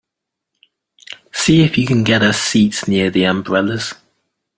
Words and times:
See 1.31 1.61
if 1.61 1.77
you 1.77 1.85
can 1.85 2.03
get 2.03 2.23
us 2.23 2.41
seats 2.41 2.87
near 2.87 3.11
the 3.11 3.25
umbrellas. 3.25 3.93